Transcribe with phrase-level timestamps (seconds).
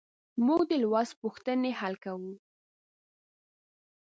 [0.45, 2.33] موږ د لوست پوښتنې حل کوو.